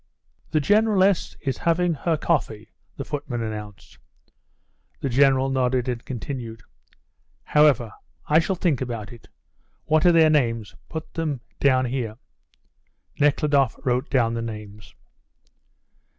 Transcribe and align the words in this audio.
"The 0.49 0.59
Generaless 0.59 1.37
is 1.41 1.59
having 1.59 1.93
her 1.93 2.17
coffee," 2.17 2.73
the 2.97 3.05
footman 3.05 3.43
announced. 3.43 3.99
The 4.99 5.09
General 5.09 5.51
nodded 5.51 5.87
and 5.87 6.03
continued: 6.03 6.63
"However, 7.43 7.91
I 8.25 8.39
shall 8.39 8.55
think 8.55 8.81
about 8.81 9.13
it. 9.13 9.27
What 9.85 10.07
are 10.07 10.11
their 10.11 10.31
names? 10.31 10.73
Put 10.89 11.13
them 11.13 11.41
down 11.59 11.85
here." 11.85 12.17
Nekhludoff 13.19 13.75
wrote 13.85 14.09
down 14.09 14.33
the 14.33 14.41
names. 14.41 14.95